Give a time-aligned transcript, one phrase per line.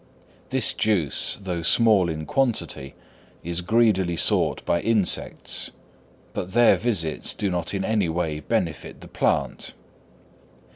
[0.49, 2.95] This juice, though small in quantity,
[3.43, 5.69] is greedily sought by insects;
[6.33, 9.75] but their visits do not in any way benefit the plant.